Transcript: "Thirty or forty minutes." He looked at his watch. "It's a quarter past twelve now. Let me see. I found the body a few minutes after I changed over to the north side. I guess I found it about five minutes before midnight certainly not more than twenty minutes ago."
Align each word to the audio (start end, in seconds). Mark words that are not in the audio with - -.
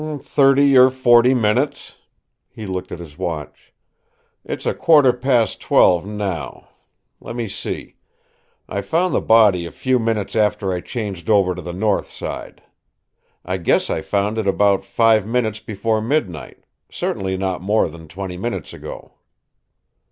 "Thirty 0.19 0.75
or 0.75 0.89
forty 0.89 1.35
minutes." 1.35 1.97
He 2.49 2.65
looked 2.65 2.91
at 2.91 2.97
his 2.97 3.19
watch. 3.19 3.71
"It's 4.43 4.65
a 4.65 4.73
quarter 4.73 5.13
past 5.13 5.61
twelve 5.61 6.07
now. 6.07 6.69
Let 7.19 7.35
me 7.35 7.47
see. 7.47 7.97
I 8.67 8.81
found 8.81 9.13
the 9.13 9.21
body 9.21 9.67
a 9.67 9.71
few 9.71 9.99
minutes 9.99 10.35
after 10.35 10.73
I 10.73 10.81
changed 10.81 11.29
over 11.29 11.53
to 11.53 11.61
the 11.61 11.71
north 11.71 12.09
side. 12.09 12.63
I 13.45 13.57
guess 13.57 13.91
I 13.91 14.01
found 14.01 14.39
it 14.39 14.47
about 14.47 14.83
five 14.83 15.27
minutes 15.27 15.59
before 15.59 16.01
midnight 16.01 16.63
certainly 16.89 17.37
not 17.37 17.61
more 17.61 17.87
than 17.87 18.07
twenty 18.07 18.37
minutes 18.37 18.73
ago." 18.73 19.11